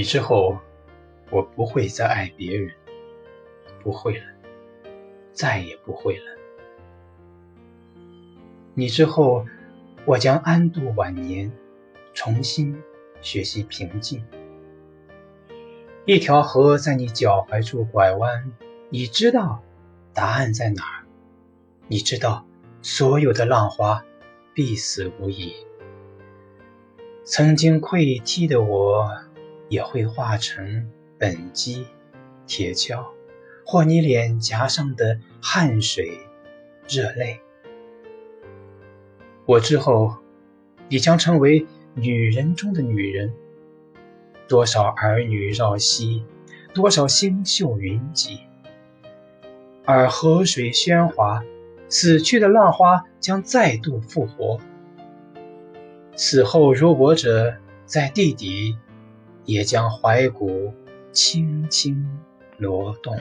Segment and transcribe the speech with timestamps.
[0.00, 0.58] 你之后，
[1.28, 2.74] 我不会再爱别人，
[3.82, 4.24] 不会了，
[5.30, 6.24] 再也不会了。
[8.72, 9.44] 你之后，
[10.06, 11.52] 我将安度晚年，
[12.14, 12.82] 重新
[13.20, 14.24] 学习平静。
[16.06, 18.50] 一条河在你脚踝处拐弯，
[18.88, 19.62] 你知道
[20.14, 21.04] 答案在哪儿？
[21.88, 22.46] 你知道
[22.80, 24.02] 所有的浪花
[24.54, 25.52] 必死无疑。
[27.22, 29.06] 曾经溃堤的我，
[29.70, 31.86] 也会化成本基、
[32.44, 33.06] 铁锹，
[33.64, 36.10] 或你脸颊上的汗水、
[36.88, 37.40] 热泪。
[39.46, 40.16] 我之后，
[40.88, 43.32] 你将成为女人中的女人。
[44.48, 46.24] 多少儿女绕膝，
[46.74, 48.40] 多少星宿云集。
[49.84, 51.44] 而河水喧哗，
[51.88, 54.58] 死去的浪花将再度复活。
[56.16, 57.54] 死后如我者，
[57.86, 58.76] 在地底
[59.50, 60.72] 也将怀古
[61.10, 62.06] 轻轻
[62.56, 63.12] 挪动。